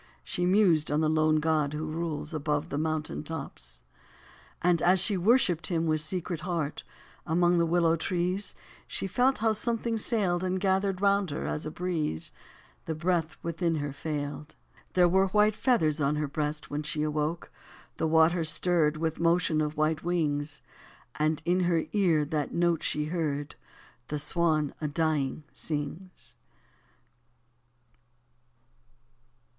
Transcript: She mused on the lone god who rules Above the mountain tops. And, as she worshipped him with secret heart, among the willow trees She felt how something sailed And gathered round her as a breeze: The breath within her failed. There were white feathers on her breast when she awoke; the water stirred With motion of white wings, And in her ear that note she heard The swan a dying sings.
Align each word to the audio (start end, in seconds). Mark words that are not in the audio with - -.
She 0.23 0.47
mused 0.47 0.89
on 0.89 1.01
the 1.01 1.09
lone 1.11 1.35
god 1.39 1.73
who 1.73 1.85
rules 1.85 2.33
Above 2.33 2.69
the 2.69 2.79
mountain 2.79 3.21
tops. 3.23 3.83
And, 4.63 4.81
as 4.81 4.99
she 4.99 5.15
worshipped 5.15 5.67
him 5.67 5.85
with 5.85 6.01
secret 6.01 6.39
heart, 6.39 6.83
among 7.23 7.59
the 7.59 7.67
willow 7.67 7.95
trees 7.95 8.55
She 8.87 9.05
felt 9.05 9.37
how 9.37 9.53
something 9.53 9.99
sailed 9.99 10.43
And 10.43 10.59
gathered 10.59 11.01
round 11.01 11.29
her 11.29 11.45
as 11.45 11.67
a 11.67 11.69
breeze: 11.69 12.31
The 12.85 12.95
breath 12.95 13.37
within 13.43 13.75
her 13.75 13.93
failed. 13.93 14.55
There 14.93 15.07
were 15.07 15.27
white 15.27 15.53
feathers 15.53 16.01
on 16.01 16.15
her 16.15 16.27
breast 16.27 16.71
when 16.71 16.81
she 16.81 17.03
awoke; 17.03 17.51
the 17.97 18.07
water 18.07 18.43
stirred 18.43 18.97
With 18.97 19.19
motion 19.19 19.61
of 19.61 19.77
white 19.77 20.03
wings, 20.03 20.63
And 21.19 21.43
in 21.45 21.65
her 21.65 21.83
ear 21.91 22.25
that 22.25 22.51
note 22.51 22.81
she 22.81 23.05
heard 23.05 23.53
The 24.07 24.17
swan 24.17 24.73
a 24.81 24.87
dying 24.87 25.43
sings. 25.53 26.37